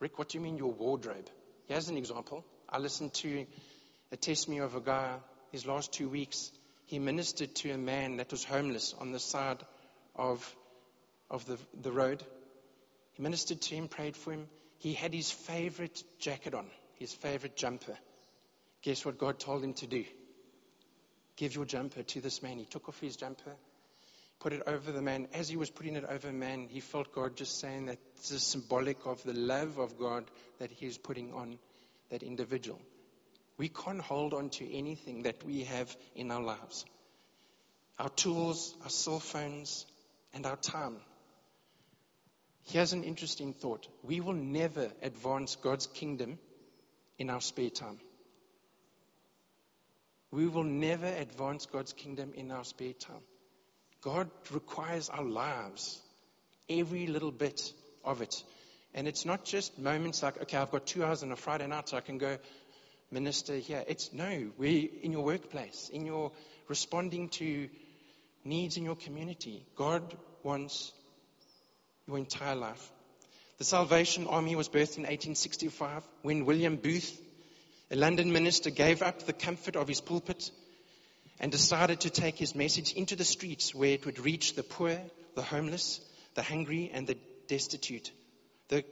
[0.00, 1.28] Rick, what do you mean your wardrobe?
[1.66, 2.44] Here's an example.
[2.68, 3.46] I listened to
[4.12, 5.16] a testimony of a guy
[5.50, 6.50] his last two weeks.
[6.86, 9.58] He ministered to a man that was homeless on the side
[10.14, 10.56] of,
[11.30, 12.22] of the, the road.
[13.12, 17.56] He ministered to him, prayed for him he had his favorite jacket on, his favorite
[17.56, 17.98] jumper.
[18.82, 20.04] Guess what God told him to do?
[21.36, 22.58] Give your jumper to this man.
[22.58, 23.56] He took off his jumper,
[24.40, 25.28] put it over the man.
[25.34, 28.42] As he was putting it over man, he felt God just saying that this is
[28.42, 30.24] symbolic of the love of God
[30.58, 31.58] that he is putting on
[32.10, 32.80] that individual.
[33.56, 36.84] We can't hold on to anything that we have in our lives.
[37.98, 39.84] Our tools, our cell phones,
[40.32, 40.96] and our time.
[42.66, 43.88] Here's an interesting thought.
[44.02, 46.38] We will never advance God's kingdom
[47.18, 47.98] in our spare time.
[50.30, 53.22] We will never advance God's kingdom in our spare time.
[54.02, 56.00] God requires our lives,
[56.68, 57.72] every little bit
[58.04, 58.42] of it.
[58.94, 61.88] And it's not just moments like, okay, I've got two hours on a Friday night
[61.88, 62.38] so I can go
[63.10, 63.84] minister here.
[63.86, 66.32] It's no, we're in your workplace, in your
[66.68, 67.68] responding to
[68.44, 69.66] needs in your community.
[69.76, 70.92] God wants
[72.06, 72.90] your entire life.
[73.58, 77.20] The Salvation Army was birthed in 1865 when William Booth,
[77.90, 80.50] a London minister, gave up the comfort of his pulpit
[81.40, 84.98] and decided to take his message into the streets where it would reach the poor,
[85.34, 86.00] the homeless,
[86.34, 87.16] the hungry, and the
[87.46, 88.10] destitute.
[88.68, 88.84] The,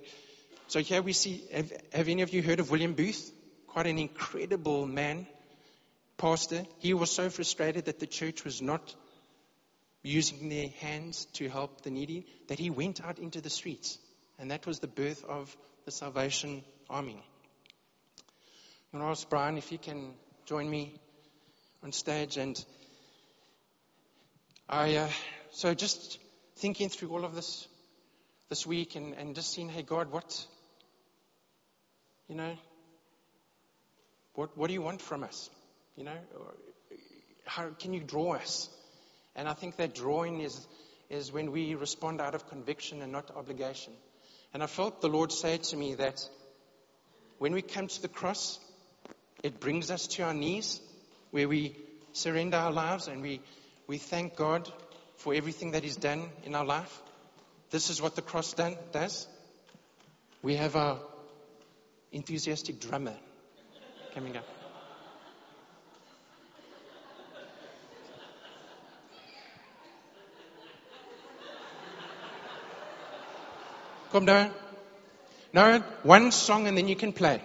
[0.69, 3.33] so here we see, have, have any of you heard of William Booth?
[3.67, 5.27] Quite an incredible man,
[6.17, 6.65] pastor.
[6.79, 8.95] He was so frustrated that the church was not
[10.03, 13.99] using their hands to help the needy, that he went out into the streets.
[14.39, 17.23] And that was the birth of the Salvation Army.
[18.93, 20.15] I'm going to ask Brian if he can
[20.47, 21.01] join me
[21.87, 22.37] on stage.
[22.37, 22.65] And
[24.69, 25.09] I, uh,
[25.53, 26.19] so just
[26.57, 27.69] thinking through all of this
[28.49, 30.47] this week and, and just seeing, hey, God, what,
[32.29, 32.57] you know,
[34.35, 35.49] what, what do you want from us?
[35.97, 36.17] You know,
[37.45, 38.69] how can you draw us?
[39.37, 40.67] And I think that drawing is,
[41.09, 43.93] is when we respond out of conviction and not obligation.
[44.53, 46.21] And I felt the Lord say to me that
[47.39, 48.59] when we come to the cross,
[49.45, 50.81] it brings us to our knees
[51.37, 51.77] where we
[52.15, 53.43] surrender our lives and we,
[53.87, 54.73] we thank God
[55.17, 57.03] for everything that He's done in our life.
[57.69, 59.27] This is what the cross done, does.
[60.43, 60.99] We have our
[62.11, 63.13] enthusiastic drummer
[64.15, 64.47] coming up.
[74.11, 74.53] Come down.
[75.53, 77.43] No, one song and then you can play.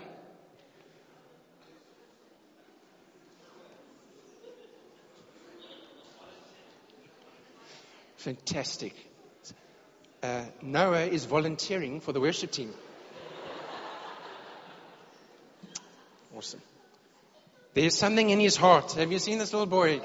[8.21, 8.93] Fantastic.
[10.21, 12.71] Uh, Noah is volunteering for the worship team.
[16.37, 16.61] Awesome.
[17.73, 18.91] There's something in his heart.
[18.91, 20.01] Have you seen this little boy?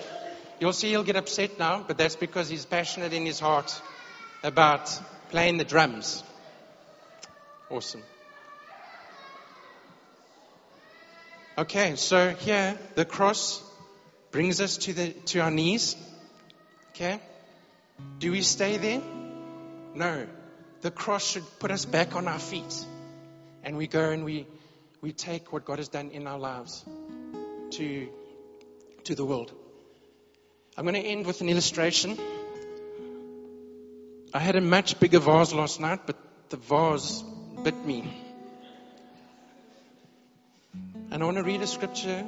[0.58, 3.78] You'll see he'll get upset now, but that's because he's passionate in his heart
[4.42, 4.90] about
[5.28, 6.24] playing the drums.
[7.68, 8.02] Awesome.
[11.58, 13.62] Okay, so here the cross
[14.30, 15.96] brings us to the to our knees.
[16.94, 17.20] Okay?
[18.18, 19.02] Do we stay there?
[19.94, 20.26] No.
[20.80, 22.84] The cross should put us back on our feet.
[23.64, 24.46] And we go and we
[25.00, 26.84] we take what God has done in our lives
[27.72, 28.08] to
[29.04, 29.52] to the world.
[30.76, 32.18] I'm going to end with an illustration.
[34.34, 36.16] I had a much bigger vase last night, but
[36.50, 37.24] the vase
[37.62, 38.04] bit me.
[41.10, 42.24] And I want to read a scripture.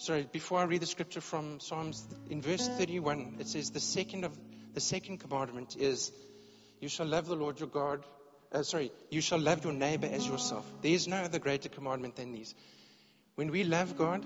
[0.00, 4.24] Sorry, before I read the scripture from Psalms, in verse 31, it says, The second
[4.24, 4.34] of
[4.72, 6.10] the second commandment is,
[6.80, 8.02] You shall love the Lord your God.
[8.50, 10.64] Uh, sorry, you shall love your neighbor as yourself.
[10.80, 12.54] There is no other greater commandment than these.
[13.34, 14.24] When we love God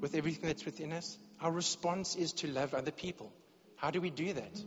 [0.00, 3.30] with everything that's within us, our response is to love other people.
[3.76, 4.64] How do we do that?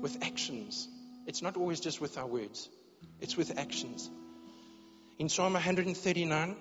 [0.00, 0.88] With actions.
[1.28, 2.68] It's not always just with our words.
[3.20, 4.10] It's with actions.
[5.20, 6.56] In Psalm 139,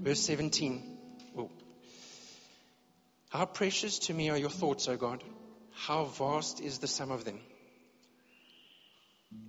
[0.00, 0.98] verse 17,
[1.38, 1.50] oh,
[3.34, 5.24] how precious to me are your thoughts, O God.
[5.72, 7.40] How vast is the sum of them.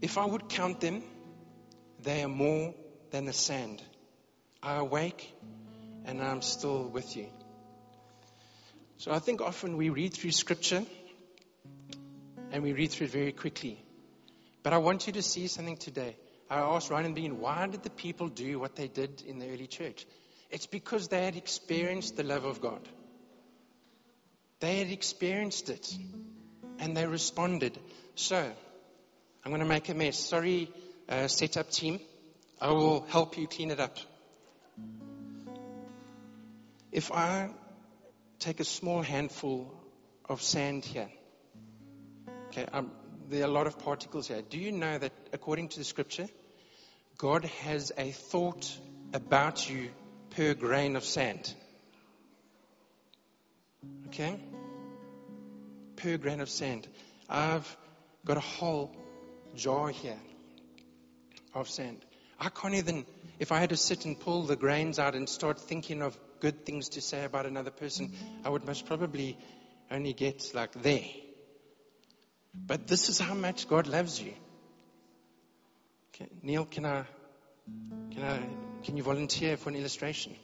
[0.01, 1.03] If I would count them,
[2.01, 2.73] they are more
[3.11, 3.83] than the sand.
[4.63, 5.31] I awake
[6.03, 7.27] and I'm still with you.
[8.97, 10.83] So I think often we read through scripture
[12.51, 13.79] and we read through it very quickly.
[14.63, 16.17] But I want you to see something today.
[16.49, 19.47] I asked Ryan and Bean, why did the people do what they did in the
[19.47, 20.07] early church?
[20.49, 22.81] It's because they had experienced the love of God.
[24.65, 25.95] They had experienced it
[26.79, 27.77] and they responded.
[28.15, 28.35] So,
[29.43, 30.17] I'm going to make a mess.
[30.17, 30.71] Sorry,
[31.07, 31.99] uh, setup team.
[32.59, 33.95] I will help you clean it up.
[36.91, 37.51] If I
[38.39, 39.71] take a small handful
[40.27, 41.09] of sand here,
[42.47, 42.89] okay, I'm,
[43.29, 44.41] there are a lot of particles here.
[44.41, 46.27] Do you know that according to the scripture,
[47.19, 48.75] God has a thought
[49.13, 49.89] about you
[50.31, 51.53] per grain of sand?
[54.07, 54.39] Okay?
[55.95, 56.87] Per grain of sand.
[57.29, 57.77] I've
[58.25, 58.95] got a whole
[59.55, 60.19] jar here
[61.53, 62.03] of sand.
[62.39, 63.05] I can't even,
[63.39, 66.65] if I had to sit and pull the grains out and start thinking of good
[66.65, 69.37] things to say about another person, I would most probably
[69.89, 71.05] only get like there.
[72.53, 74.33] But this is how much God loves you.
[76.13, 77.03] Okay, Neil, can I,
[78.11, 78.39] can I,
[78.83, 80.35] can you volunteer for an illustration?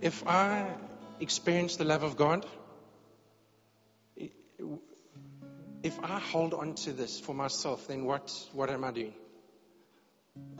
[0.00, 0.68] If I
[1.20, 2.46] experience the love of God,
[5.82, 9.14] if I hold on to this for myself, then what, what am I doing?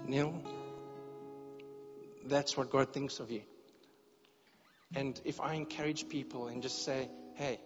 [0.07, 0.35] Neil,
[2.27, 3.43] that's what God thinks of you.
[4.95, 7.59] And if I encourage people and just say, hey,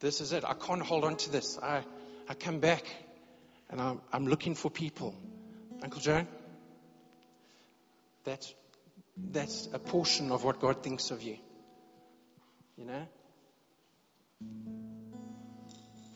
[0.00, 0.44] this is it.
[0.44, 1.58] I can't hold on to this.
[1.58, 1.82] I,
[2.28, 2.84] I come back
[3.70, 5.14] and I'm, I'm looking for people.
[5.82, 6.26] Uncle Joe,
[8.24, 8.54] that's,
[9.30, 11.36] that's a portion of what God thinks of you.
[12.76, 13.06] You know?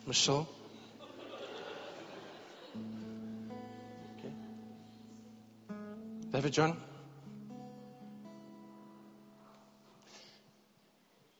[0.08, 0.48] Michelle?
[4.18, 4.32] Okay.
[6.32, 6.78] David John?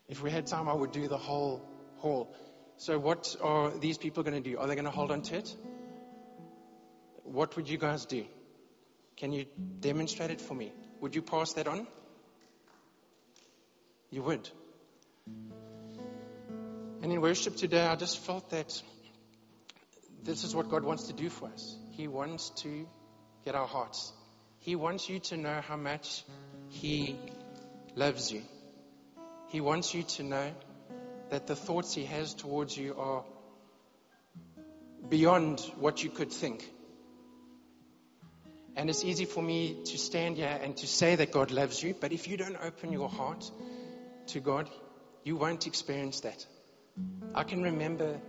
[0.06, 1.66] If we had time, I would do the whole
[1.96, 2.36] hall.
[2.76, 4.58] So, what are these people going to do?
[4.58, 5.56] Are they going to hold on to it?
[7.24, 8.26] What would you guys do?
[9.16, 9.46] Can you
[9.80, 10.72] demonstrate it for me?
[11.00, 11.86] Would you pass that on?
[14.10, 14.50] You would.
[17.00, 18.82] And in worship today, I just felt that
[20.24, 21.76] this is what God wants to do for us.
[21.92, 22.86] He wants to
[23.44, 24.12] get our hearts.
[24.58, 26.24] He wants you to know how much
[26.68, 27.16] He
[27.94, 28.42] loves you.
[29.48, 30.50] He wants you to know
[31.30, 33.24] that the thoughts He has towards you are
[35.08, 36.68] beyond what you could think.
[38.76, 41.94] And it's easy for me to stand here and to say that God loves you,
[42.00, 43.50] but if you don't open your heart
[44.28, 44.68] to God,
[45.24, 46.46] you won't experience that.
[47.34, 48.20] I can remember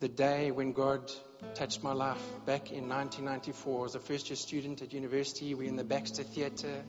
[0.00, 1.10] the day when God
[1.54, 3.78] touched my life back in 1994.
[3.78, 5.54] I was a first year student at university.
[5.54, 6.82] We were in the Baxter Theatre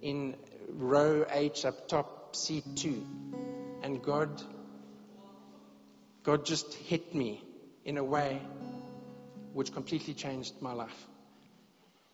[0.00, 0.36] in
[0.68, 3.06] row H up top, seat two.
[3.82, 4.42] And God,
[6.22, 7.42] God just hit me
[7.84, 8.40] in a way
[9.52, 11.06] which completely changed my life.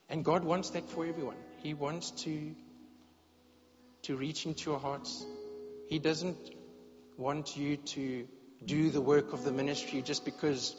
[0.09, 1.37] And God wants that for everyone.
[1.62, 2.55] He wants to,
[4.03, 5.24] to reach into your hearts.
[5.89, 6.58] He doesn't
[7.19, 8.27] want you to
[8.64, 10.77] do the work of the ministry just because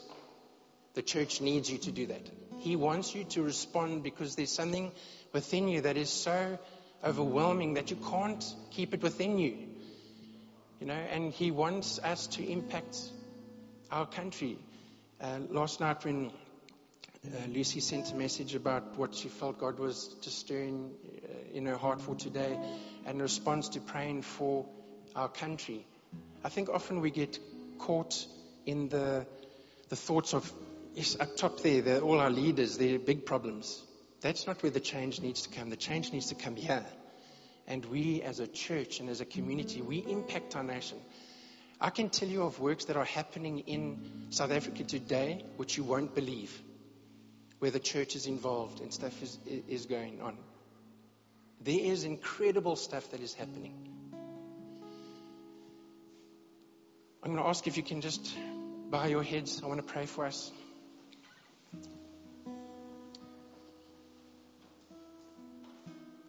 [0.94, 2.28] the church needs you to do that.
[2.58, 4.90] He wants you to respond because there's something
[5.32, 6.58] within you that is so
[7.04, 9.56] overwhelming that you can't keep it within you.
[10.80, 12.96] You know, and He wants us to impact
[13.90, 14.58] our country.
[15.20, 16.32] Uh, last night, when
[17.26, 20.90] uh, Lucy sent a message about what she felt God was just stirring
[21.22, 22.58] uh, in her heart for today,
[23.04, 24.64] and response to praying for
[25.14, 25.84] our country,
[26.44, 27.38] I think often we get
[27.78, 28.26] caught
[28.66, 29.26] in the,
[29.88, 30.50] the thoughts of,
[30.94, 33.82] yes, up top there, they're all our leaders, they're big problems.
[34.20, 35.70] That's not where the change needs to come.
[35.70, 36.84] The change needs to come here.
[37.66, 40.98] And we as a church and as a community, we impact our nation.
[41.80, 45.84] I can tell you of works that are happening in South Africa today, which you
[45.84, 46.60] won't believe,
[47.58, 50.36] where the church is involved and stuff is, is going on.
[51.62, 53.99] There is incredible stuff that is happening.
[57.22, 58.34] I'm going to ask if you can just
[58.88, 59.60] bow your heads.
[59.62, 60.50] I want to pray for us.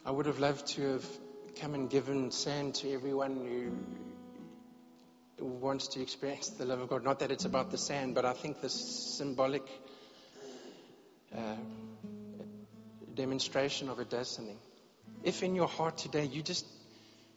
[0.06, 1.06] I would have loved to have
[1.62, 3.72] come and given sand to everyone
[5.40, 7.06] who wants to experience the love of God.
[7.06, 9.64] Not that it's about the sand, but I think the symbolic
[11.34, 11.56] uh,
[13.16, 14.58] demonstration of does something.
[15.24, 16.66] If in your heart today you just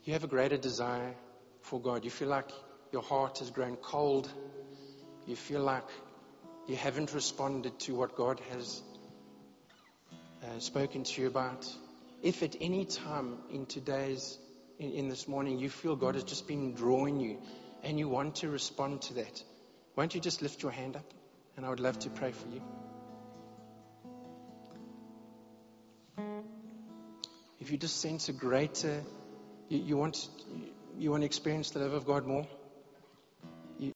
[0.04, 1.14] you have a greater desire
[1.62, 2.50] for God, you feel like
[2.94, 4.32] your heart has grown cold,
[5.26, 5.88] you feel like
[6.68, 8.82] you haven't responded to what God has
[10.44, 11.66] uh, spoken to you about.
[12.22, 14.38] If at any time in today's,
[14.78, 17.38] in, in this morning, you feel God has just been drawing you
[17.82, 19.42] and you want to respond to that,
[19.96, 21.12] won't you just lift your hand up?
[21.56, 22.62] And I would love to pray for you.
[27.58, 29.02] If you just sense a greater,
[29.68, 30.28] you, you want,
[30.96, 32.46] you want to experience the love of God more,